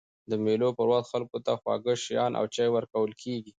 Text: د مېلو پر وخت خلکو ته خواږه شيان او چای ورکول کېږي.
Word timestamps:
د 0.29 0.31
مېلو 0.43 0.69
پر 0.77 0.87
وخت 0.91 1.07
خلکو 1.13 1.37
ته 1.45 1.51
خواږه 1.59 1.93
شيان 2.05 2.31
او 2.39 2.45
چای 2.55 2.69
ورکول 2.71 3.11
کېږي. 3.21 3.49